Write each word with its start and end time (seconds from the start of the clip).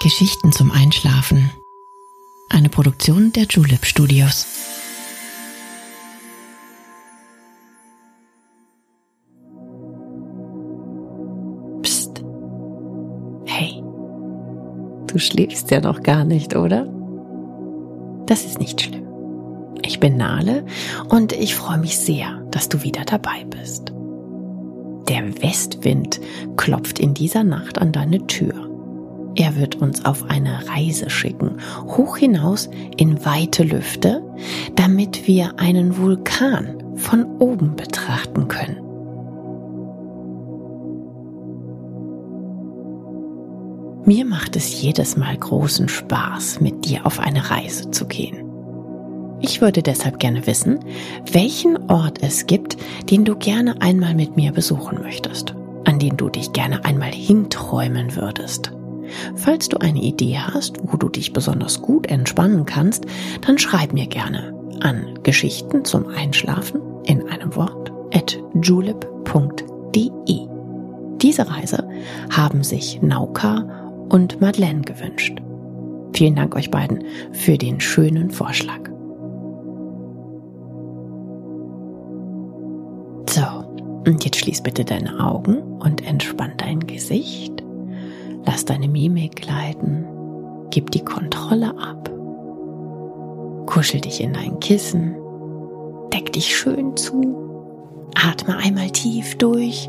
Geschichten 0.00 0.50
zum 0.50 0.72
Einschlafen. 0.72 1.50
Eine 2.48 2.68
Produktion 2.68 3.32
der 3.32 3.44
Julep 3.44 3.84
Studios. 3.84 4.46
Psst. 11.82 12.24
Hey. 13.46 13.82
Du 15.06 15.18
schläfst 15.18 15.70
ja 15.70 15.80
noch 15.80 16.02
gar 16.02 16.24
nicht, 16.24 16.56
oder? 16.56 16.86
Das 18.26 18.44
ist 18.44 18.58
nicht 18.58 18.80
schlimm. 18.80 19.06
Ich 19.82 20.00
bin 20.00 20.16
Nale 20.16 20.66
und 21.08 21.32
ich 21.32 21.54
freue 21.54 21.78
mich 21.78 21.96
sehr, 21.96 22.44
dass 22.50 22.68
du 22.68 22.82
wieder 22.82 23.04
dabei 23.04 23.44
bist. 23.44 23.92
Der 25.08 25.42
Westwind 25.42 26.20
klopft 26.56 26.98
in 26.98 27.14
dieser 27.14 27.44
Nacht 27.44 27.78
an 27.78 27.92
deine 27.92 28.26
Tür. 28.26 28.71
Er 29.34 29.56
wird 29.56 29.76
uns 29.76 30.04
auf 30.04 30.28
eine 30.28 30.68
Reise 30.68 31.08
schicken, 31.08 31.56
hoch 31.86 32.16
hinaus 32.16 32.68
in 32.96 33.24
weite 33.24 33.62
Lüfte, 33.62 34.22
damit 34.74 35.26
wir 35.26 35.58
einen 35.58 35.96
Vulkan 35.96 36.82
von 36.96 37.24
oben 37.38 37.76
betrachten 37.76 38.48
können. 38.48 38.76
Mir 44.04 44.26
macht 44.26 44.56
es 44.56 44.82
jedes 44.82 45.16
Mal 45.16 45.36
großen 45.36 45.88
Spaß, 45.88 46.60
mit 46.60 46.84
dir 46.84 47.06
auf 47.06 47.20
eine 47.20 47.50
Reise 47.50 47.90
zu 47.92 48.06
gehen. 48.06 48.44
Ich 49.40 49.60
würde 49.60 49.82
deshalb 49.82 50.18
gerne 50.18 50.46
wissen, 50.46 50.80
welchen 51.30 51.90
Ort 51.90 52.18
es 52.20 52.46
gibt, 52.46 52.76
den 53.10 53.24
du 53.24 53.36
gerne 53.36 53.80
einmal 53.80 54.14
mit 54.14 54.36
mir 54.36 54.52
besuchen 54.52 55.00
möchtest, 55.02 55.54
an 55.84 55.98
den 55.98 56.16
du 56.16 56.28
dich 56.28 56.52
gerne 56.52 56.84
einmal 56.84 57.12
hinträumen 57.12 58.14
würdest. 58.16 58.72
Falls 59.36 59.68
du 59.68 59.78
eine 59.78 60.00
Idee 60.00 60.38
hast, 60.38 60.76
wo 60.84 60.96
du 60.96 61.08
dich 61.08 61.32
besonders 61.32 61.82
gut 61.82 62.06
entspannen 62.06 62.66
kannst, 62.66 63.06
dann 63.46 63.58
schreib 63.58 63.92
mir 63.92 64.06
gerne 64.06 64.54
an 64.80 65.18
Geschichten 65.22 65.84
zum 65.84 66.06
Einschlafen 66.08 66.80
in 67.04 67.28
einem 67.28 67.54
Wort 67.54 67.92
at 68.14 68.38
julep.de. 68.60 70.46
Diese 71.20 71.48
Reise 71.48 71.88
haben 72.30 72.64
sich 72.64 73.00
Nauka 73.00 73.64
und 74.08 74.40
Madeleine 74.40 74.82
gewünscht. 74.82 75.40
Vielen 76.14 76.34
Dank 76.34 76.56
euch 76.56 76.70
beiden 76.70 77.04
für 77.32 77.56
den 77.56 77.80
schönen 77.80 78.30
Vorschlag. 78.30 78.80
So, 83.30 83.42
und 84.06 84.24
jetzt 84.24 84.36
schließ 84.40 84.62
bitte 84.62 84.84
deine 84.84 85.24
Augen 85.24 85.62
und 85.78 86.06
entspann 86.06 86.52
dein 86.58 86.80
Gesicht. 86.80 87.61
Lass 88.44 88.64
deine 88.64 88.88
Mimik 88.88 89.42
gleiten. 89.42 90.06
Gib 90.70 90.90
die 90.90 91.04
Kontrolle 91.04 91.74
ab. 91.78 92.10
Kuschel 93.66 94.00
dich 94.00 94.20
in 94.20 94.32
dein 94.32 94.58
Kissen. 94.60 95.14
Deck 96.12 96.32
dich 96.32 96.56
schön 96.56 96.96
zu. 96.96 97.36
Atme 98.14 98.56
einmal 98.56 98.90
tief 98.90 99.36
durch. 99.38 99.88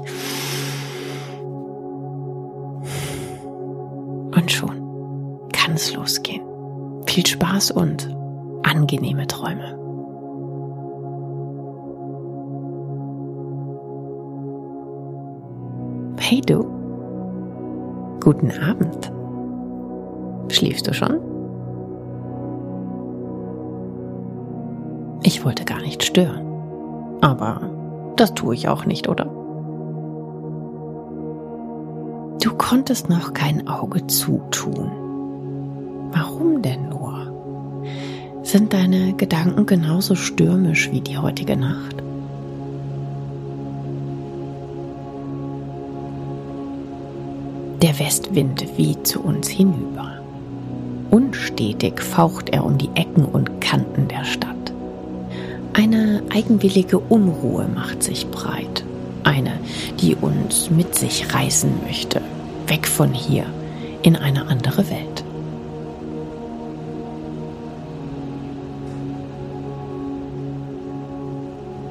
Und 4.35 4.51
schon 4.51 5.49
kann 5.51 5.73
es 5.75 5.93
losgehen. 5.93 6.43
Viel 7.05 7.25
Spaß 7.25 7.71
und 7.71 8.09
angenehme 8.63 9.27
Träume. 9.27 9.79
Hey 16.19 16.41
du. 16.41 16.82
Guten 18.23 18.51
Abend. 18.51 19.11
Schläfst 20.47 20.87
du 20.87 20.93
schon? 20.93 21.19
Ich 25.23 25.43
wollte 25.43 25.65
gar 25.65 25.81
nicht 25.81 26.03
stören. 26.03 26.45
Aber 27.19 27.69
das 28.15 28.33
tue 28.33 28.55
ich 28.55 28.69
auch 28.69 28.85
nicht, 28.85 29.09
oder? 29.09 29.25
Du 32.41 32.53
konntest 32.57 33.09
noch 33.09 33.33
kein 33.33 33.67
Auge 33.67 34.07
zutun. 34.07 34.89
Warum 36.13 36.61
denn 36.61 36.87
nur? 36.87 37.83
Sind 38.43 38.71
deine 38.71 39.11
Gedanken 39.17 39.65
genauso 39.65 40.15
stürmisch 40.15 40.89
wie 40.93 41.01
die 41.01 41.17
heutige 41.17 41.57
Nacht? 41.57 42.01
Der 47.93 48.07
Westwind 48.07 48.65
weht 48.75 49.05
zu 49.05 49.21
uns 49.21 49.49
hinüber. 49.49 50.19
Unstetig 51.11 52.01
faucht 52.01 52.49
er 52.49 52.65
um 52.65 52.79
die 52.79 52.89
Ecken 52.95 53.25
und 53.25 53.61
Kanten 53.61 54.07
der 54.07 54.23
Stadt. 54.25 54.73
Eine 55.73 56.23
eigenwillige 56.33 56.97
Unruhe 56.97 57.67
macht 57.67 58.01
sich 58.01 58.25
breit. 58.31 58.83
Eine, 59.23 59.59
die 59.99 60.15
uns 60.15 60.71
mit 60.71 60.95
sich 60.95 61.35
reißen 61.35 61.69
möchte. 61.85 62.21
Weg 62.65 62.87
von 62.87 63.13
hier, 63.13 63.45
in 64.01 64.15
eine 64.15 64.47
andere 64.47 64.89
Welt. 64.89 65.23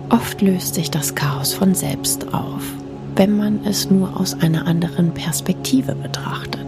Oft 0.09 0.43
löst 0.43 0.75
sich 0.75 0.91
das 0.91 1.15
Chaos 1.15 1.55
von 1.55 1.77
selbst 1.77 2.35
auf 2.35 2.63
wenn 3.17 3.37
man 3.37 3.65
es 3.65 3.91
nur 3.91 4.19
aus 4.19 4.35
einer 4.41 4.67
anderen 4.67 5.13
Perspektive 5.13 5.95
betrachtet. 5.95 6.67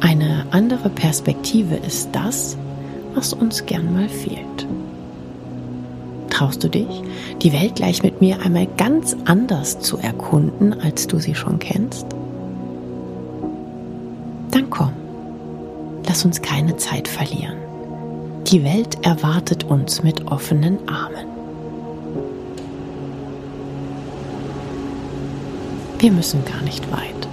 Eine 0.00 0.46
andere 0.50 0.88
Perspektive 0.88 1.76
ist 1.76 2.08
das, 2.12 2.56
was 3.14 3.32
uns 3.32 3.66
gern 3.66 3.92
mal 3.92 4.08
fehlt. 4.08 4.66
Traust 6.30 6.64
du 6.64 6.68
dich, 6.68 7.02
die 7.42 7.52
Welt 7.52 7.76
gleich 7.76 8.02
mit 8.02 8.20
mir 8.20 8.40
einmal 8.40 8.66
ganz 8.76 9.16
anders 9.26 9.80
zu 9.80 9.98
erkunden, 9.98 10.72
als 10.80 11.06
du 11.06 11.18
sie 11.18 11.34
schon 11.34 11.58
kennst? 11.58 12.06
Dann 14.50 14.70
komm, 14.70 14.92
lass 16.06 16.24
uns 16.24 16.40
keine 16.40 16.76
Zeit 16.76 17.08
verlieren. 17.08 17.58
Die 18.46 18.64
Welt 18.64 19.04
erwartet 19.04 19.64
uns 19.64 20.02
mit 20.02 20.26
offenen 20.28 20.78
Armen. 20.88 21.29
Wir 26.00 26.10
müssen 26.10 26.42
gar 26.46 26.62
nicht 26.62 26.90
weit. 26.90 27.28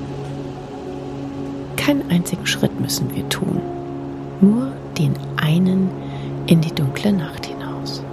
Keinen 1.78 2.12
einzigen 2.12 2.46
Schritt 2.46 2.78
müssen 2.82 3.16
wir 3.16 3.30
tun, 3.30 3.62
nur 4.42 4.74
den 4.98 5.14
einen 5.38 5.90
in 6.48 6.60
die 6.60 6.76
dunkle 6.76 7.14
Nacht 7.14 7.46
hinaus. 7.46 8.04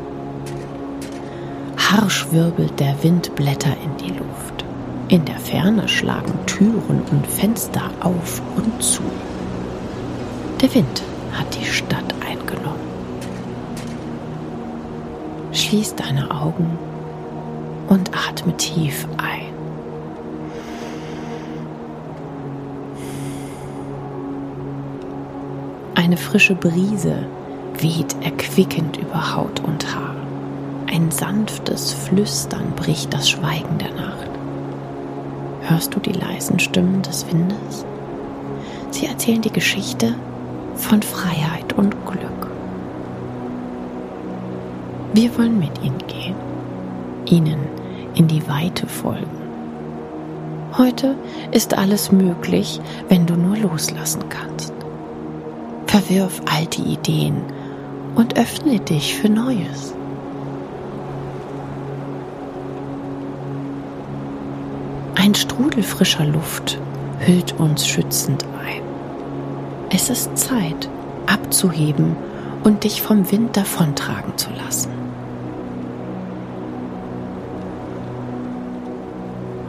Harsch 1.77 2.31
wirbelt 2.31 2.79
der 2.79 3.03
Wind 3.03 3.35
Blätter 3.35 3.75
in 3.83 4.07
die 4.07 4.13
Luft. 4.13 4.65
In 5.09 5.25
der 5.25 5.41
Ferne 5.41 5.89
schlagen 5.89 6.39
Türen 6.47 7.03
und 7.11 7.27
Fenster 7.27 7.91
auf 7.99 8.41
und 8.55 8.81
zu. 8.81 9.03
Der 10.61 10.73
Wind 10.73 11.03
hat 11.33 11.53
die 11.61 11.67
Stadt 11.67 12.15
eingenommen. 12.25 12.79
Schließ 15.51 15.97
deine 15.97 16.31
Augen 16.31 16.79
und 17.89 18.09
atme 18.17 18.57
tief 18.57 19.09
ein. 19.17 19.44
Eine 26.05 26.19
frische 26.19 26.55
Brise 26.55 27.17
weht 27.79 28.15
erquickend 28.23 28.99
über 28.99 29.35
Haut 29.35 29.65
und 29.65 29.97
Haar. 29.97 30.15
Ein 30.87 31.11
sanftes 31.11 31.95
Flüstern 31.95 32.75
bricht 32.77 33.15
das 33.15 33.31
Schweigen 33.31 33.79
der 33.79 33.91
Nacht. 33.93 34.29
Hörst 35.63 35.95
du 35.95 36.01
die 36.01 36.13
leisen 36.13 36.59
Stimmen 36.59 37.01
des 37.01 37.27
Windes? 37.27 37.87
Sie 38.91 39.07
erzählen 39.07 39.41
die 39.41 39.51
Geschichte 39.51 40.15
von 40.75 41.01
Freiheit 41.01 41.73
und 41.73 41.97
Glück. 42.05 42.51
Wir 45.15 45.35
wollen 45.39 45.59
mit 45.59 45.83
ihnen 45.83 46.05
gehen, 46.07 46.37
ihnen 47.25 47.61
in 48.15 48.29
die 48.29 48.47
Weite 48.47 48.87
folgen. 48.87 49.41
Heute 50.77 51.15
ist 51.51 51.73
alles 51.73 52.13
möglich, 52.13 52.79
wenn 53.09 53.25
du 53.25 53.37
nur 53.37 53.57
loslassen 53.57 54.29
kannst. 54.29 54.74
Verwirf 55.95 56.43
alte 56.53 56.83
Ideen 56.83 57.37
und 58.17 58.37
öffne 58.37 58.81
dich 58.81 59.15
für 59.15 59.29
Neues. 59.29 59.95
Ein 65.15 65.37
Strudel 65.37 65.85
frischer 65.85 66.25
Luft 66.25 66.81
hüllt 67.21 67.53
uns 67.61 67.87
schützend 67.87 68.45
ein. 68.61 68.83
Es 69.91 70.11
ist 70.11 70.37
Zeit, 70.37 70.89
abzuheben 71.29 72.17
und 72.65 72.83
dich 72.83 73.01
vom 73.01 73.31
Wind 73.31 73.57
davontragen 73.57 74.37
zu 74.37 74.51
lassen. 74.51 74.91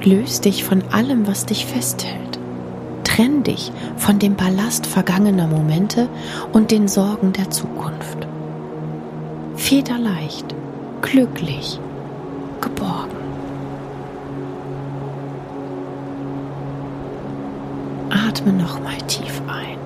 Löse 0.04 0.42
dich 0.42 0.64
von 0.64 0.82
allem, 0.92 1.28
was 1.28 1.46
dich 1.46 1.68
festhält. 1.68 2.35
Trenn 3.16 3.44
dich 3.44 3.72
von 3.96 4.20
dem 4.20 4.36
Ballast 4.36 4.86
vergangener 4.86 5.48
Momente 5.48 6.10
und 6.52 6.70
den 6.70 6.90
Sorgen 6.90 7.32
der 7.32 7.50
Zukunft. 7.50 8.28
Federleicht, 9.56 10.54
glücklich, 11.02 11.80
geborgen. 12.60 13.16
Atme 18.10 18.52
nochmal 18.52 18.98
tief 19.08 19.42
ein 19.48 19.78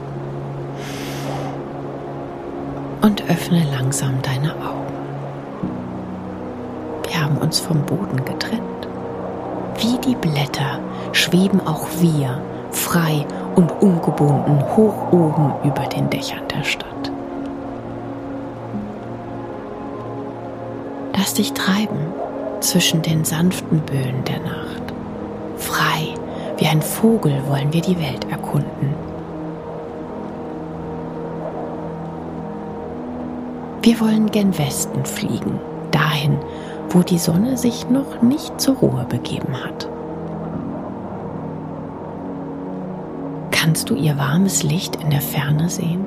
und 3.03 3.29
öffne 3.29 3.63
langsam 3.71 4.19
deine 4.23 4.53
Augen. 4.55 4.93
Wir 7.07 7.23
haben 7.23 7.37
uns 7.37 7.59
vom 7.59 7.85
Boden 7.85 8.25
getrennt. 8.25 8.87
Wie 9.77 9.99
die 9.99 10.15
Blätter 10.15 10.79
schweben 11.11 11.61
auch 11.67 11.85
wir 11.99 12.41
frei 12.71 13.25
und 13.55 13.71
ungebunden 13.81 14.63
hoch 14.75 15.11
oben 15.11 15.53
über 15.63 15.83
den 15.83 16.09
Dächern 16.09 16.47
der 16.47 16.63
Stadt. 16.63 17.11
Lass 21.15 21.33
dich 21.33 21.53
treiben 21.53 22.13
zwischen 22.61 23.01
den 23.01 23.25
sanften 23.25 23.79
Böen 23.81 24.23
der 24.25 24.39
Nacht. 24.39 24.93
Frei 25.57 26.15
wie 26.57 26.67
ein 26.67 26.81
Vogel 26.81 27.41
wollen 27.47 27.71
wir 27.71 27.81
die 27.81 27.97
Welt 27.97 28.29
erkunden. 28.29 28.93
Wir 33.81 33.99
wollen 34.01 34.29
gen 34.29 34.57
Westen 34.57 35.05
fliegen, 35.05 35.59
dahin, 35.91 36.37
wo 36.89 37.01
die 37.01 37.17
Sonne 37.17 37.57
sich 37.57 37.89
noch 37.89 38.21
nicht 38.21 38.59
zur 38.59 38.75
Ruhe 38.75 39.05
begeben 39.07 39.63
hat. 39.63 39.87
Kannst 43.69 43.91
du 43.91 43.95
ihr 43.95 44.17
warmes 44.17 44.63
Licht 44.63 44.95
in 44.95 45.11
der 45.11 45.21
Ferne 45.21 45.69
sehen? 45.69 46.03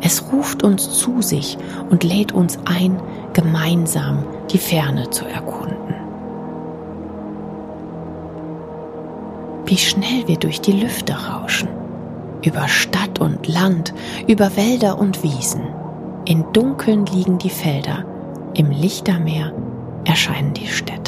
Es 0.00 0.22
ruft 0.30 0.62
uns 0.62 0.88
zu 0.88 1.20
sich 1.20 1.58
und 1.90 2.04
lädt 2.04 2.30
uns 2.30 2.60
ein, 2.64 3.02
gemeinsam 3.32 4.24
die 4.52 4.58
Ferne 4.58 5.10
zu 5.10 5.24
erkunden. 5.24 5.96
Wie 9.66 9.78
schnell 9.78 10.28
wir 10.28 10.36
durch 10.36 10.60
die 10.60 10.80
Lüfte 10.80 11.14
rauschen, 11.14 11.70
über 12.44 12.68
Stadt 12.68 13.18
und 13.18 13.48
Land, 13.48 13.92
über 14.28 14.56
Wälder 14.56 15.00
und 15.00 15.24
Wiesen. 15.24 15.62
In 16.24 16.44
Dunkeln 16.52 17.04
liegen 17.06 17.38
die 17.38 17.50
Felder, 17.50 18.04
im 18.54 18.70
Lichtermeer 18.70 19.52
erscheinen 20.04 20.54
die 20.54 20.68
Städte. 20.68 21.03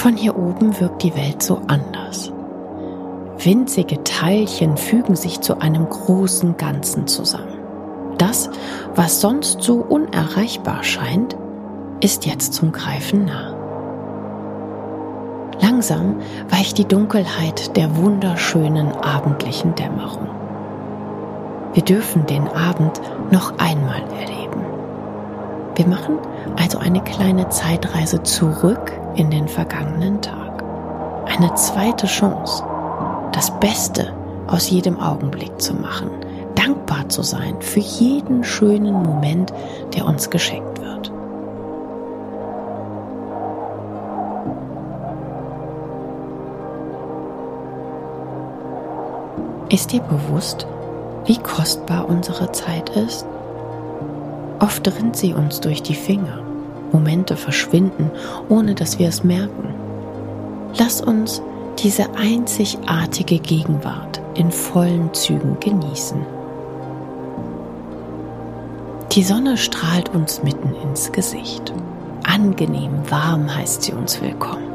Von 0.00 0.16
hier 0.16 0.34
oben 0.34 0.80
wirkt 0.80 1.02
die 1.02 1.14
Welt 1.14 1.42
so 1.42 1.60
anders. 1.66 2.32
Winzige 3.36 4.02
Teilchen 4.02 4.78
fügen 4.78 5.14
sich 5.14 5.42
zu 5.42 5.60
einem 5.60 5.86
großen 5.90 6.56
Ganzen 6.56 7.06
zusammen. 7.06 7.58
Das, 8.16 8.48
was 8.94 9.20
sonst 9.20 9.60
so 9.60 9.74
unerreichbar 9.74 10.84
scheint, 10.84 11.36
ist 12.00 12.24
jetzt 12.24 12.54
zum 12.54 12.72
Greifen 12.72 13.26
nah. 13.26 13.54
Langsam 15.60 16.16
weicht 16.48 16.78
die 16.78 16.88
Dunkelheit 16.88 17.76
der 17.76 17.94
wunderschönen 17.98 18.92
abendlichen 18.92 19.74
Dämmerung. 19.74 20.30
Wir 21.74 21.82
dürfen 21.82 22.24
den 22.24 22.48
Abend 22.48 23.02
noch 23.30 23.58
einmal 23.58 24.00
erleben. 24.18 24.64
Wir 25.74 25.86
machen 25.86 26.16
also 26.58 26.78
eine 26.78 27.02
kleine 27.02 27.50
Zeitreise 27.50 28.22
zurück 28.22 28.99
in 29.16 29.30
den 29.30 29.48
vergangenen 29.48 30.20
Tag. 30.20 30.62
Eine 31.26 31.54
zweite 31.54 32.06
Chance, 32.06 32.64
das 33.32 33.50
Beste 33.60 34.12
aus 34.46 34.70
jedem 34.70 34.98
Augenblick 34.98 35.60
zu 35.60 35.74
machen, 35.74 36.10
dankbar 36.54 37.08
zu 37.08 37.22
sein 37.22 37.56
für 37.60 37.80
jeden 37.80 38.44
schönen 38.44 39.02
Moment, 39.02 39.52
der 39.94 40.06
uns 40.06 40.30
geschenkt 40.30 40.80
wird. 40.80 41.12
Ist 49.72 49.92
dir 49.92 50.00
bewusst, 50.00 50.66
wie 51.26 51.38
kostbar 51.38 52.08
unsere 52.08 52.50
Zeit 52.50 52.90
ist? 52.90 53.24
Oft 54.58 54.86
rinnt 54.88 55.16
sie 55.16 55.32
uns 55.32 55.60
durch 55.60 55.80
die 55.82 55.94
Finger. 55.94 56.49
Momente 56.92 57.36
verschwinden, 57.36 58.10
ohne 58.48 58.74
dass 58.74 58.98
wir 58.98 59.08
es 59.08 59.24
merken. 59.24 59.74
Lass 60.78 61.00
uns 61.00 61.42
diese 61.78 62.14
einzigartige 62.14 63.38
Gegenwart 63.38 64.20
in 64.34 64.50
vollen 64.50 65.12
Zügen 65.14 65.56
genießen. 65.60 66.18
Die 69.12 69.24
Sonne 69.24 69.56
strahlt 69.56 70.10
uns 70.10 70.42
mitten 70.42 70.74
ins 70.84 71.10
Gesicht. 71.10 71.72
Angenehm 72.24 72.92
warm 73.10 73.52
heißt 73.54 73.82
sie 73.82 73.92
uns 73.92 74.20
willkommen. 74.20 74.70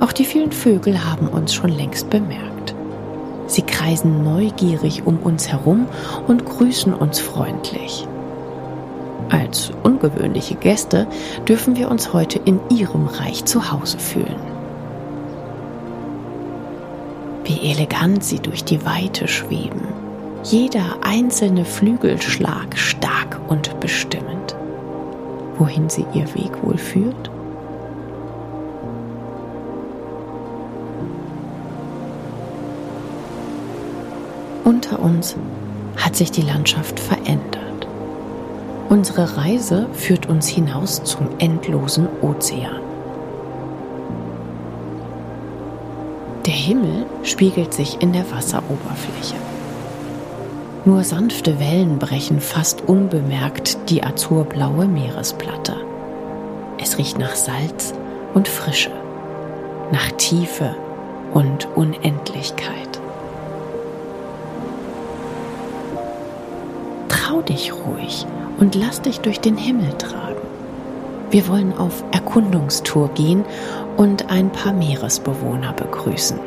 Auch 0.00 0.12
die 0.12 0.24
vielen 0.24 0.52
Vögel 0.52 1.04
haben 1.04 1.28
uns 1.28 1.54
schon 1.54 1.70
längst 1.70 2.10
bemerkt. 2.10 2.74
Sie 3.46 3.62
kreisen 3.62 4.24
neugierig 4.24 5.06
um 5.06 5.18
uns 5.18 5.48
herum 5.48 5.86
und 6.26 6.44
grüßen 6.44 6.92
uns 6.92 7.20
freundlich. 7.20 8.06
Als 9.30 9.72
ungewöhnliche 9.82 10.54
Gäste 10.54 11.06
dürfen 11.48 11.76
wir 11.76 11.90
uns 11.90 12.12
heute 12.12 12.38
in 12.44 12.60
ihrem 12.70 13.06
Reich 13.06 13.44
zu 13.44 13.72
Hause 13.72 13.98
fühlen. 13.98 14.40
Wie 17.44 17.70
elegant 17.70 18.24
sie 18.24 18.38
durch 18.38 18.64
die 18.64 18.84
Weite 18.84 19.26
schweben. 19.28 19.82
Jeder 20.44 20.98
einzelne 21.02 21.64
Flügelschlag 21.64 22.76
stark 22.76 23.40
und 23.48 23.80
bestimmend. 23.80 24.56
Wohin 25.58 25.88
sie 25.88 26.04
ihr 26.12 26.32
Weg 26.34 26.62
wohl 26.62 26.78
führt? 26.78 27.30
Unter 34.64 35.00
uns 35.00 35.36
hat 35.96 36.14
sich 36.14 36.30
die 36.30 36.42
Landschaft 36.42 37.00
verändert. 37.00 37.65
Unsere 38.88 39.36
Reise 39.36 39.88
führt 39.94 40.28
uns 40.28 40.46
hinaus 40.46 41.02
zum 41.02 41.26
endlosen 41.38 42.06
Ozean. 42.22 42.80
Der 46.46 46.54
Himmel 46.54 47.04
spiegelt 47.24 47.74
sich 47.74 48.00
in 48.00 48.12
der 48.12 48.30
Wasseroberfläche. 48.30 49.34
Nur 50.84 51.02
sanfte 51.02 51.58
Wellen 51.58 51.98
brechen 51.98 52.40
fast 52.40 52.82
unbemerkt 52.86 53.90
die 53.90 54.04
azurblaue 54.04 54.86
Meeresplatte. 54.86 55.74
Es 56.80 56.96
riecht 56.96 57.18
nach 57.18 57.34
Salz 57.34 57.92
und 58.34 58.46
Frische, 58.46 58.92
nach 59.90 60.12
Tiefe 60.12 60.76
und 61.34 61.66
Unendlichkeit. 61.74 63.00
Trau 67.08 67.40
dich 67.42 67.72
ruhig 67.72 68.24
und 68.58 68.74
lass 68.74 69.02
dich 69.02 69.20
durch 69.20 69.40
den 69.40 69.56
Himmel 69.56 69.92
tragen. 69.98 70.36
Wir 71.30 71.48
wollen 71.48 71.76
auf 71.76 72.04
Erkundungstour 72.12 73.08
gehen 73.14 73.44
und 73.96 74.30
ein 74.30 74.50
paar 74.50 74.72
Meeresbewohner 74.72 75.72
begrüßen. 75.72 76.38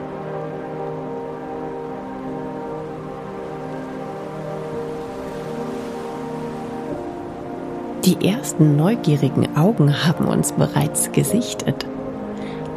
Die 8.05 8.27
ersten 8.27 8.77
neugierigen 8.77 9.55
Augen 9.57 10.05
haben 10.05 10.25
uns 10.25 10.53
bereits 10.53 11.11
gesichtet. 11.11 11.85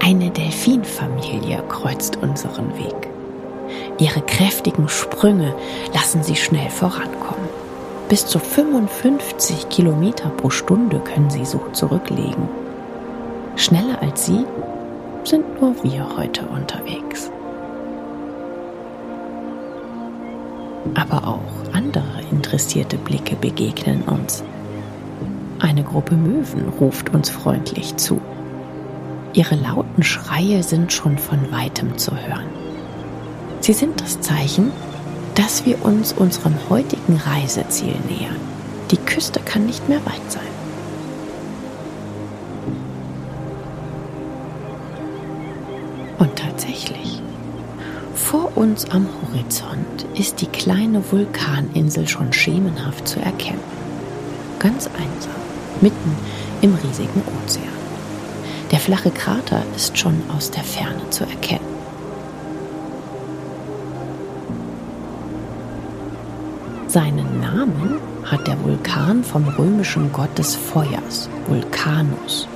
Eine 0.00 0.30
Delfinfamilie 0.30 1.62
kreuzt 1.68 2.18
unseren 2.20 2.76
Weg. 2.76 3.08
Ihre 3.98 4.20
kräftigen 4.20 4.88
Sprünge 4.88 5.54
lassen 5.94 6.24
sie 6.24 6.36
schnell 6.36 6.68
vorankommen. 6.68 7.41
Bis 8.12 8.26
zu 8.26 8.38
55 8.38 9.70
Kilometer 9.70 10.28
pro 10.28 10.50
Stunde 10.50 11.00
können 11.00 11.30
sie 11.30 11.46
so 11.46 11.62
zurücklegen. 11.72 12.46
Schneller 13.56 14.02
als 14.02 14.26
sie 14.26 14.44
sind 15.24 15.58
nur 15.58 15.82
wir 15.82 16.06
heute 16.18 16.44
unterwegs. 16.44 17.30
Aber 20.92 21.26
auch 21.26 21.72
andere 21.72 22.20
interessierte 22.30 22.98
Blicke 22.98 23.34
begegnen 23.34 24.02
uns. 24.02 24.44
Eine 25.58 25.82
Gruppe 25.82 26.14
Möwen 26.14 26.68
ruft 26.68 27.14
uns 27.14 27.30
freundlich 27.30 27.96
zu. 27.96 28.20
Ihre 29.32 29.54
lauten 29.54 30.02
Schreie 30.02 30.62
sind 30.62 30.92
schon 30.92 31.16
von 31.16 31.50
weitem 31.50 31.96
zu 31.96 32.10
hören. 32.14 32.50
Sie 33.60 33.72
sind 33.72 34.02
das 34.02 34.20
Zeichen, 34.20 34.70
dass 35.34 35.64
wir 35.64 35.84
uns 35.84 36.12
unserem 36.12 36.54
heutigen 36.68 37.16
Reiseziel 37.16 37.94
nähern, 38.08 38.36
Die 38.90 38.98
Küste 38.98 39.40
kann 39.40 39.64
nicht 39.64 39.88
mehr 39.88 40.04
weit 40.04 40.30
sein. 40.30 40.42
Und 46.18 46.36
tatsächlich, 46.36 47.22
vor 48.14 48.54
uns 48.54 48.90
am 48.90 49.08
Horizont 49.22 50.06
ist 50.14 50.42
die 50.42 50.46
kleine 50.46 51.02
Vulkaninsel 51.10 52.06
schon 52.06 52.32
schemenhaft 52.34 53.08
zu 53.08 53.18
erkennen. 53.20 53.64
Ganz 54.58 54.86
einsam, 54.88 55.32
mitten 55.80 56.16
im 56.60 56.74
riesigen 56.74 57.22
Ozean. 57.42 57.64
Der 58.70 58.78
flache 58.78 59.10
Krater 59.10 59.62
ist 59.74 59.96
schon 59.96 60.22
aus 60.36 60.50
der 60.50 60.64
Ferne 60.64 61.08
zu 61.10 61.24
erkennen. 61.24 61.71
Seinen 66.92 67.40
Namen 67.40 68.00
hat 68.22 68.46
der 68.46 68.62
Vulkan 68.62 69.24
vom 69.24 69.48
römischen 69.48 70.12
Gott 70.12 70.36
des 70.36 70.54
Feuers, 70.54 71.30
Vulcanus. 71.48 72.46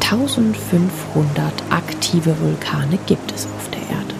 1500 0.00 1.52
aktive 1.70 2.36
Vulkane 2.40 2.96
gibt 3.06 3.32
es 3.32 3.46
auf 3.46 3.68
der 3.70 3.80
Erde. 3.80 4.14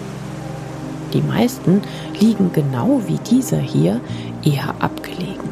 Die 1.13 1.23
meisten 1.23 1.83
liegen 2.19 2.51
genau 2.53 3.01
wie 3.07 3.19
dieser 3.19 3.61
hier 3.61 4.01
eher 4.43 4.75
abgelegen. 4.81 5.51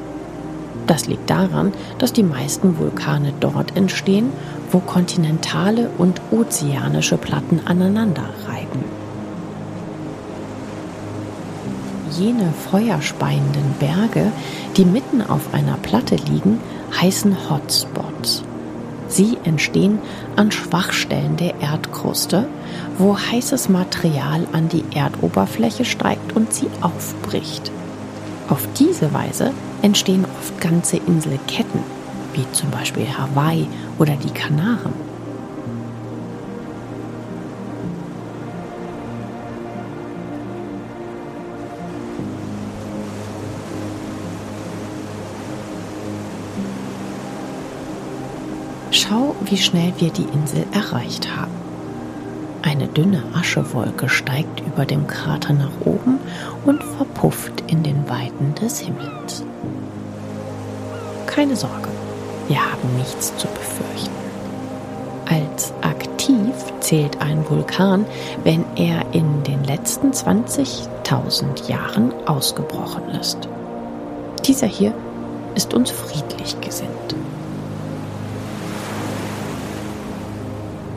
Das 0.89 1.07
liegt 1.07 1.31
daran, 1.31 1.73
dass 1.99 2.13
die 2.13 2.25
meisten 2.25 2.77
Vulkane 2.77 3.33
dort 3.39 3.77
entstehen, 3.77 4.33
wo 4.73 4.81
kontinentale 4.81 5.91
und 5.97 6.21
ozeanische 6.33 7.19
Platten 7.19 7.61
aneinander 7.67 8.25
Jene 12.19 12.53
feuerspeienden 12.71 13.75
Berge, 13.81 14.31
die 14.77 14.85
mitten 14.85 15.23
auf 15.23 15.53
einer 15.53 15.77
Platte 15.77 16.17
liegen, 16.17 16.61
heißen 17.01 17.51
Hotspots. 17.51 18.45
Sie 19.09 19.37
entstehen 19.45 19.99
an 20.37 20.51
Schwachstellen 20.51 21.37
der 21.37 21.61
Erdkruste, 21.61 22.49
wo 22.99 23.17
heißes 23.19 23.69
Material 23.69 24.47
an 24.53 24.69
die 24.69 24.85
Erdoberfläche 24.95 25.85
steigt 25.85 26.35
und 26.35 26.53
sie 26.53 26.69
aufbricht. 26.81 27.71
Auf 28.49 28.67
diese 28.79 29.13
Weise 29.13 29.53
entstehen 29.83 30.25
oft 30.39 30.61
ganze 30.61 30.97
Inselketten, 30.97 31.81
wie 32.33 32.51
zum 32.53 32.71
Beispiel 32.71 33.07
Hawaii 33.07 33.69
oder 33.99 34.17
die 34.17 34.31
Kanaren. 34.31 35.14
Wie 49.51 49.57
schnell 49.57 49.93
wir 49.99 50.11
die 50.11 50.27
Insel 50.33 50.65
erreicht 50.73 51.37
haben. 51.37 51.53
Eine 52.63 52.89
dünne 52.89 53.23
Aschewolke 53.35 54.09
steigt 54.09 54.61
über 54.61 54.87
dem 54.87 55.07
Krater 55.07 55.53
nach 55.53 55.73
oben 55.85 56.19
und 56.65 56.83
verpufft 56.83 57.63
in 57.67 57.83
den 57.83 58.09
Weiten 58.09 58.55
des 58.55 58.81
Himmels. 58.81 59.45
Keine 61.27 61.57
Sorge, 61.57 61.89
wir 62.49 62.59
haben 62.59 62.97
nichts 62.97 63.37
zu 63.37 63.47
befürchten. 63.49 64.15
Als 65.27 65.73
aktiv 65.83 66.55
zählt 66.81 67.21
ein 67.21 67.49
Vulkan, 67.49 68.07
wenn 68.45 68.65
er 68.77 69.05
in 69.13 69.43
den 69.43 69.65
letzten 69.65 70.13
20.000 70.13 71.69
Jahren 71.69 72.13
ausgebrochen 72.27 73.09
ist. 73.21 73.49
Dieser 74.47 74.67
hier 74.67 74.95
ist 75.55 75.75
uns 75.75 75.91
friedlich 75.91 76.61
gesinnt. 76.61 77.15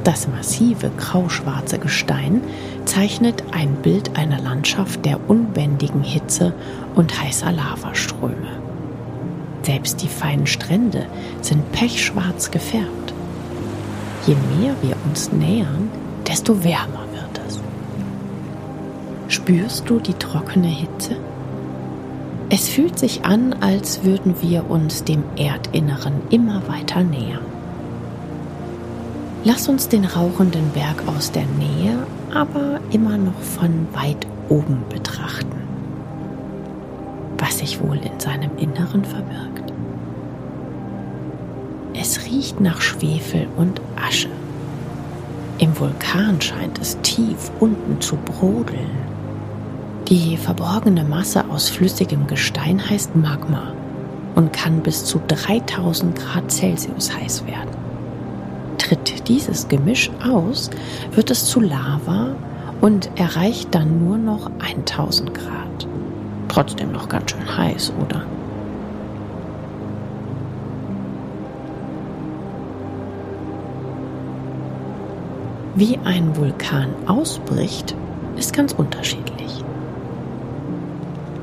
Das 0.07 0.25
massive 0.25 0.89
grauschwarze 0.95 1.79
Gestein 1.79 2.39
zeichnet 2.85 3.43
ein 3.51 3.75
Bild 3.81 4.17
einer 4.17 4.39
Landschaft 4.39 5.03
der 5.03 5.29
unbändigen 5.29 6.01
Hitze 6.01 6.53
und 6.95 7.21
heißer 7.21 7.51
Lavaströme. 7.51 8.61
Selbst 9.63 10.01
die 10.01 10.07
feinen 10.07 10.47
Strände 10.47 11.07
sind 11.41 11.73
pechschwarz 11.73 12.51
gefärbt. 12.51 13.13
Je 14.25 14.35
mehr 14.57 14.75
wir 14.81 14.95
uns 15.09 15.33
nähern, 15.33 15.89
desto 16.25 16.63
wärmer 16.63 17.03
wird 17.11 17.41
es. 17.45 17.59
Spürst 19.27 19.89
du 19.89 19.99
die 19.99 20.13
trockene 20.13 20.69
Hitze? 20.69 21.17
Es 22.49 22.69
fühlt 22.69 22.97
sich 22.97 23.25
an, 23.25 23.57
als 23.59 24.05
würden 24.05 24.35
wir 24.41 24.69
uns 24.69 25.03
dem 25.03 25.25
Erdinneren 25.35 26.13
immer 26.29 26.65
weiter 26.69 27.03
nähern. 27.03 27.46
Lass 29.47 29.69
uns 29.69 29.87
den 29.87 30.03
rauchenden 30.03 30.71
Berg 30.71 31.03
aus 31.07 31.31
der 31.31 31.45
Nähe, 31.45 32.05
aber 32.33 32.81
immer 32.91 33.17
noch 33.17 33.39
von 33.39 33.87
weit 33.93 34.27
oben 34.49 34.83
betrachten. 34.89 35.55
Was 37.37 37.59
sich 37.59 37.81
wohl 37.81 37.95
in 37.95 38.19
seinem 38.19 38.57
Inneren 38.57 39.05
verbirgt. 39.05 39.71
Es 41.93 42.25
riecht 42.25 42.59
nach 42.59 42.81
Schwefel 42.81 43.47
und 43.55 43.79
Asche. 43.95 44.27
Im 45.59 45.79
Vulkan 45.79 46.41
scheint 46.41 46.81
es 46.81 46.97
tief 47.01 47.49
unten 47.61 48.01
zu 48.01 48.17
brodeln. 48.17 48.97
Die 50.09 50.35
verborgene 50.35 51.05
Masse 51.05 51.45
aus 51.49 51.69
flüssigem 51.69 52.27
Gestein 52.27 52.81
heißt 52.89 53.15
Magma 53.15 53.71
und 54.35 54.51
kann 54.51 54.81
bis 54.81 55.05
zu 55.05 55.21
3000 55.25 56.17
Grad 56.17 56.51
Celsius 56.51 57.15
heiß 57.15 57.45
werden. 57.47 57.86
Tritt 58.87 59.27
dieses 59.27 59.67
Gemisch 59.67 60.09
aus, 60.25 60.69
wird 61.11 61.29
es 61.29 61.45
zu 61.45 61.59
Lava 61.59 62.37
und 62.79 63.09
erreicht 63.19 63.75
dann 63.75 64.05
nur 64.05 64.17
noch 64.17 64.49
1000 64.59 65.33
Grad. 65.33 65.87
Trotzdem 66.47 66.93
noch 66.93 67.09
ganz 67.09 67.31
schön 67.31 67.57
heiß, 67.57 67.91
oder? 68.01 68.23
Wie 75.75 75.99
ein 76.05 76.37
Vulkan 76.37 76.87
ausbricht, 77.07 77.93
ist 78.37 78.53
ganz 78.53 78.71
unterschiedlich. 78.71 79.65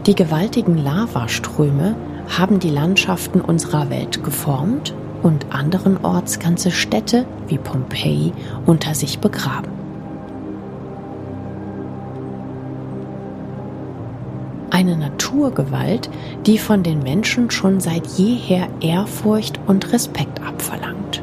Die 0.07 0.15
gewaltigen 0.15 0.79
Lavaströme 0.79 1.95
haben 2.39 2.59
die 2.59 2.71
Landschaften 2.71 3.43
unserer 3.43 3.91
Welt 3.91 4.25
geformt 4.25 4.95
und 5.25 5.47
anderenorts 5.51 6.39
ganze 6.39 6.71
Städte 6.71 7.27
wie 7.49 7.59
Pompeji 7.59 8.33
unter 8.67 8.95
sich 8.95 9.19
begraben. 9.19 9.73
Eine 14.71 14.97
Naturgewalt, 14.97 16.11
die 16.47 16.59
von 16.59 16.83
den 16.83 17.03
Menschen 17.03 17.51
schon 17.51 17.81
seit 17.81 18.07
jeher 18.07 18.69
Ehrfurcht 18.81 19.59
und 19.67 19.93
Respekt 19.93 20.43
abverlangt. 20.43 21.23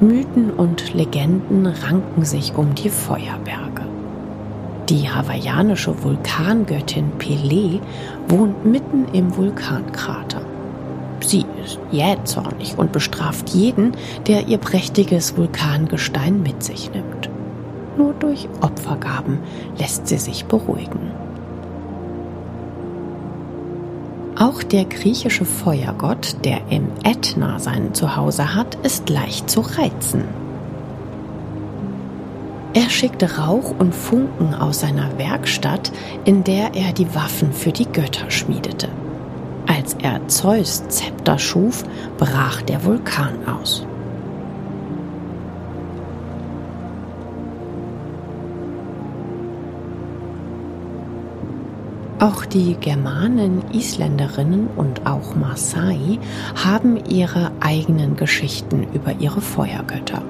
Mythen 0.00 0.50
und 0.50 0.94
Legenden 0.94 1.66
ranken 1.66 2.24
sich 2.24 2.54
um 2.54 2.74
die 2.74 2.88
Feuerberge. 2.88 3.82
Die 4.88 5.10
hawaiianische 5.10 6.02
Vulkangöttin 6.02 7.10
Pele 7.18 7.80
wohnt 8.28 8.64
mitten 8.64 9.06
im 9.12 9.36
Vulkankrater. 9.36 10.39
Sie 11.22 11.44
ist 11.62 11.78
jähzornig 11.90 12.78
und 12.78 12.92
bestraft 12.92 13.50
jeden, 13.50 13.92
der 14.26 14.48
ihr 14.48 14.58
prächtiges 14.58 15.36
Vulkangestein 15.36 16.42
mit 16.42 16.62
sich 16.62 16.90
nimmt. 16.92 17.30
Nur 17.96 18.14
durch 18.14 18.48
Opfergaben 18.60 19.38
lässt 19.78 20.06
sie 20.06 20.18
sich 20.18 20.46
beruhigen. 20.46 21.10
Auch 24.40 24.62
der 24.62 24.86
griechische 24.86 25.44
Feuergott, 25.44 26.36
der 26.44 26.60
im 26.70 26.88
Ätna 27.04 27.58
sein 27.58 27.92
Zuhause 27.92 28.54
hat, 28.54 28.74
ist 28.76 29.10
leicht 29.10 29.50
zu 29.50 29.60
reizen. 29.60 30.24
Er 32.72 32.88
schickte 32.88 33.36
Rauch 33.38 33.74
und 33.78 33.94
Funken 33.94 34.54
aus 34.54 34.80
seiner 34.80 35.18
Werkstatt, 35.18 35.92
in 36.24 36.44
der 36.44 36.74
er 36.74 36.92
die 36.92 37.14
Waffen 37.14 37.52
für 37.52 37.72
die 37.72 37.86
Götter 37.86 38.30
schmiedete. 38.30 38.88
Als 39.80 39.96
er 40.02 40.28
Zeus 40.28 40.86
Zepter 40.88 41.38
schuf, 41.38 41.84
brach 42.18 42.60
der 42.60 42.84
Vulkan 42.84 43.48
aus. 43.48 43.86
Auch 52.18 52.44
die 52.44 52.76
Germanen, 52.78 53.62
Isländerinnen 53.72 54.68
und 54.76 55.06
auch 55.06 55.34
Maasai 55.34 56.18
haben 56.62 56.98
ihre 57.08 57.50
eigenen 57.60 58.16
Geschichten 58.16 58.86
über 58.92 59.14
ihre 59.18 59.40
Feuergötter. 59.40 60.20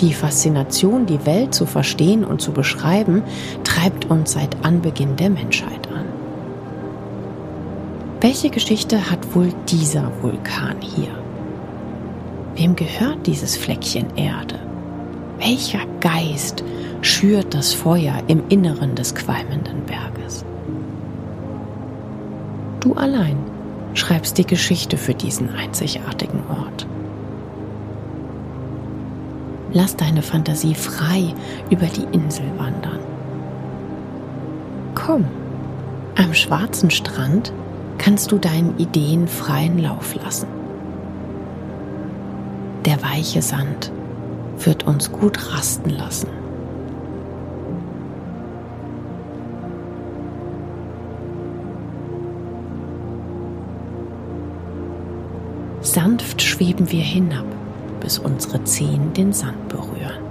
Die 0.00 0.12
Faszination, 0.12 1.06
die 1.06 1.24
Welt 1.24 1.54
zu 1.54 1.66
verstehen 1.66 2.24
und 2.24 2.40
zu 2.40 2.50
beschreiben, 2.50 3.22
treibt 3.62 4.10
uns 4.10 4.32
seit 4.32 4.64
Anbeginn 4.64 5.14
der 5.14 5.30
Menschheit 5.30 5.86
an. 5.94 5.99
Welche 8.20 8.50
Geschichte 8.50 9.10
hat 9.10 9.34
wohl 9.34 9.50
dieser 9.66 10.12
Vulkan 10.20 10.76
hier? 10.82 11.08
Wem 12.54 12.76
gehört 12.76 13.26
dieses 13.26 13.56
Fleckchen 13.56 14.14
Erde? 14.14 14.58
Welcher 15.38 15.86
Geist 16.00 16.62
schürt 17.00 17.54
das 17.54 17.72
Feuer 17.72 18.22
im 18.26 18.42
Inneren 18.50 18.94
des 18.94 19.14
qualmenden 19.14 19.86
Berges? 19.86 20.44
Du 22.80 22.92
allein 22.92 23.38
schreibst 23.94 24.36
die 24.36 24.46
Geschichte 24.46 24.98
für 24.98 25.14
diesen 25.14 25.48
einzigartigen 25.54 26.42
Ort. 26.50 26.86
Lass 29.72 29.96
deine 29.96 30.20
Fantasie 30.20 30.74
frei 30.74 31.34
über 31.70 31.86
die 31.86 32.04
Insel 32.14 32.44
wandern. 32.58 32.98
Komm, 34.94 35.24
am 36.16 36.34
schwarzen 36.34 36.90
Strand 36.90 37.54
kannst 38.00 38.32
du 38.32 38.38
deinen 38.38 38.78
Ideen 38.78 39.28
freien 39.28 39.78
Lauf 39.78 40.14
lassen. 40.14 40.48
Der 42.86 43.02
weiche 43.02 43.42
Sand 43.42 43.92
wird 44.58 44.86
uns 44.86 45.12
gut 45.12 45.52
rasten 45.52 45.90
lassen. 45.90 46.28
Sanft 55.82 56.40
schweben 56.40 56.90
wir 56.90 57.02
hinab, 57.02 57.44
bis 58.00 58.18
unsere 58.18 58.64
Zehen 58.64 59.12
den 59.12 59.34
Sand 59.34 59.68
berühren. 59.68 60.24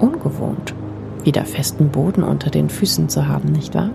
Ungewohnt, 0.00 0.74
wieder 1.22 1.44
festen 1.44 1.90
Boden 1.90 2.24
unter 2.24 2.50
den 2.50 2.70
Füßen 2.70 3.08
zu 3.08 3.28
haben, 3.28 3.52
nicht 3.52 3.72
wahr? 3.74 3.90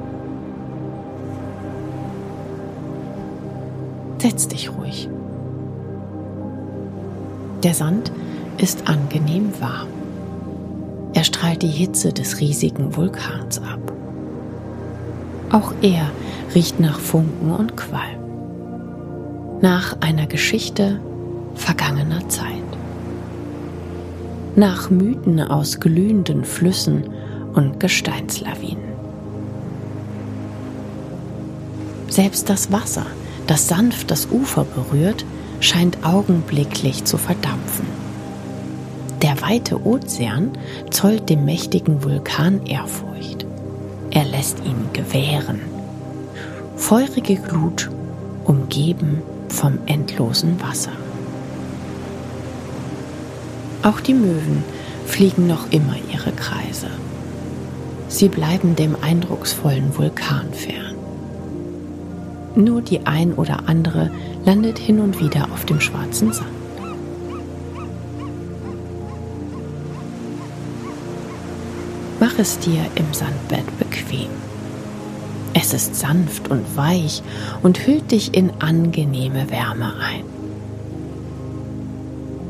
Setz 4.22 4.48
dich 4.48 4.70
ruhig. 4.72 5.10
Der 7.63 7.74
Sand 7.74 8.12
ist 8.60 8.88
angenehm 8.88 9.50
warm. 9.60 9.88
Er 11.13 11.24
strahlt 11.24 11.63
die 11.63 11.68
Hitze 11.68 12.13
des 12.13 12.40
riesigen 12.40 12.96
Vulkans 12.96 13.58
ab. 13.58 13.80
Auch 15.51 15.74
er 15.82 16.12
riecht 16.54 16.80
nach 16.80 17.00
Funken 17.00 17.51
und 17.51 17.75
Qualm. 17.75 18.20
Nach 19.60 19.98
einer 20.01 20.28
Geschichte 20.28 21.00
vergangener 21.56 22.30
Zeit. 22.30 22.46
Nach 24.56 24.92
Mythen 24.92 25.42
aus 25.42 25.80
glühenden 25.80 26.46
Flüssen 26.46 27.10
und 27.56 27.80
Gesteinslawinen. 27.80 28.92
Selbst 32.08 32.48
das 32.51 32.72
Wasser, 32.72 33.08
das 33.51 33.67
sanft 33.67 34.12
das 34.12 34.29
Ufer 34.31 34.63
berührt, 34.63 35.25
scheint 35.60 36.05
augenblicklich 36.05 37.03
zu 37.03 37.17
verdampfen. 37.17 37.86
Der 39.22 39.41
weite 39.41 39.86
Ozean 39.86 40.51
zollt 40.89 41.29
dem 41.29 41.43
mächtigen 41.43 42.01
Vulkan 42.01 42.65
Ehrfurcht. 42.65 43.46
Er 44.10 44.24
lässt 44.24 44.60
ihn 44.63 44.88
gewähren. 44.93 45.60
Feurige 46.77 47.36
Glut, 47.36 47.89
umgeben 48.46 49.22
vom 49.50 49.79
endlosen 49.86 50.62
Wasser. 50.62 50.93
Auch 53.84 54.00
die 54.00 54.13
Möwen 54.13 54.63
fliegen 55.05 55.48
noch 55.48 55.70
immer 55.72 55.98
ihre 56.10 56.31
Kreise. 56.31 56.88
Sie 58.08 58.29
bleiben 58.29 58.77
dem 58.77 58.96
eindrucksvollen 59.01 59.98
Vulkan 59.98 60.53
fern. 60.53 60.90
Nur 62.55 62.81
die 62.81 63.05
ein 63.05 63.34
oder 63.34 63.67
andere 63.67 64.12
landet 64.46 64.77
hin 64.77 65.00
und 65.00 65.20
wieder 65.20 65.48
auf 65.53 65.65
dem 65.65 65.79
schwarzen 65.79 66.34
Sand. 66.34 66.50
Mach 72.20 72.37
es 72.37 72.59
dir 72.59 72.85
im 72.96 73.11
Sandbett 73.14 73.66
bequem. 73.79 74.29
Es 75.53 75.74
ist 75.74 75.96
sanft 75.96 76.50
und 76.50 76.77
weich 76.77 77.24
und 77.64 77.87
hüllt 77.87 78.11
dich 78.11 78.35
in 78.35 78.51
angenehme 78.59 79.50
Wärme 79.50 79.94
ein. 80.00 80.24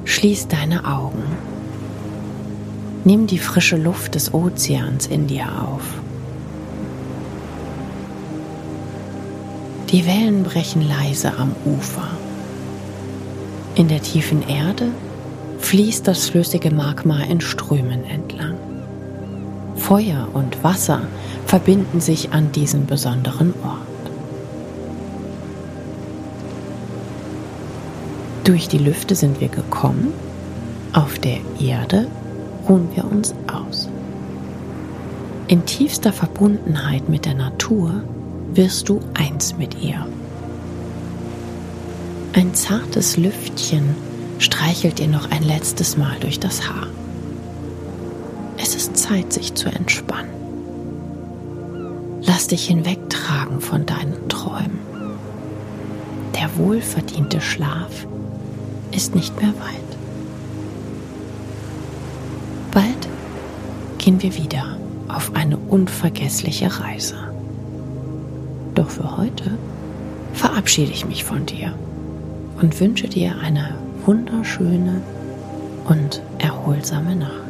Schließ 0.06 0.50
deine 0.50 0.86
Augen. 0.86 1.24
Nimm 3.06 3.28
die 3.28 3.40
frische 3.40 3.78
Luft 3.78 4.16
des 4.16 4.34
Ozeans 4.34 5.08
in 5.08 5.28
dir 5.28 5.46
auf. 5.46 6.01
Die 9.92 10.06
Wellen 10.06 10.44
brechen 10.44 10.88
leise 10.88 11.34
am 11.38 11.54
Ufer. 11.66 12.08
In 13.76 13.90
der 13.90 14.02
tiefen 14.02 14.48
Erde 14.48 14.88
fließt 15.60 16.08
das 16.08 16.30
flüssige 16.30 16.72
Magma 16.72 17.20
in 17.24 17.42
Strömen 17.42 18.06
entlang. 18.06 18.56
Feuer 19.76 20.30
und 20.32 20.64
Wasser 20.64 21.02
verbinden 21.46 22.00
sich 22.00 22.32
an 22.32 22.54
diesem 22.54 22.86
besonderen 22.86 23.54
Ort. 23.64 23.82
Durch 28.46 28.70
die 28.70 28.78
Lüfte 28.78 29.16
sind 29.16 29.42
wir 29.42 29.50
gekommen, 29.50 30.14
auf 30.94 31.20
der 31.20 31.40
Erde 31.60 32.08
ruhen 32.68 32.88
wir 32.96 33.04
uns 33.04 33.36
aus. 33.48 33.90
In 35.48 35.66
tiefster 35.66 36.14
Verbundenheit 36.14 37.10
mit 37.10 37.26
der 37.26 37.34
Natur 37.34 38.04
wirst 38.54 38.90
du 38.90 39.00
eins 39.14 39.58
mit 39.58 39.82
ihr. 39.82 40.06
Ein 42.34 42.54
zartes 42.54 43.18
Lüftchen 43.18 43.96
streichelt 44.40 45.00
dir 45.00 45.08
noch 45.08 45.30
ein 45.32 45.44
letztes 45.44 45.98
Mal 45.98 46.18
durch 46.20 46.40
das 46.40 46.68
Haar. 46.68 46.88
Es 48.58 48.76
ist 48.76 48.98
Zeit, 48.98 49.34
sich 49.34 49.54
zu 49.54 49.70
entspannen. 49.70 50.32
Lass 52.22 52.48
dich 52.48 52.68
hinwegtragen 52.68 53.60
von 53.60 53.86
deinen 53.86 54.30
Träumen. 54.30 54.80
Der 56.36 56.56
wohlverdiente 56.58 57.42
Schlaf 57.42 58.08
ist 58.92 59.16
nicht 59.16 59.36
mehr 59.42 59.50
weit. 59.50 59.82
Bald 62.72 63.08
gehen 63.98 64.22
wir 64.22 64.36
wieder 64.36 64.78
auf 65.08 65.36
eine 65.36 65.58
unvergessliche 65.58 66.80
Reise. 66.80 67.31
Doch 68.82 68.90
für 68.90 69.16
heute 69.16 69.44
verabschiede 70.34 70.92
ich 70.92 71.06
mich 71.06 71.24
von 71.24 71.46
dir 71.46 71.72
und 72.64 72.80
wünsche 72.80 73.08
dir 73.08 73.36
eine 73.40 73.76
wunderschöne 74.08 75.04
und 75.88 76.24
erholsame 76.40 77.16
Nacht. 77.16 77.41